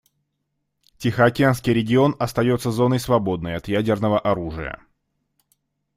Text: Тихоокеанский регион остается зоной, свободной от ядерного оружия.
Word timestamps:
Тихоокеанский 0.97 1.73
регион 1.73 2.15
остается 2.17 2.71
зоной, 2.71 2.99
свободной 2.99 3.55
от 3.55 3.67
ядерного 3.67 4.19
оружия. 4.19 4.81